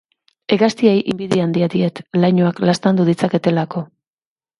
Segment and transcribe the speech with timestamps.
[0.53, 3.85] Hegaztiei inbidia handia diet lainoak laztandu ditzaketelako.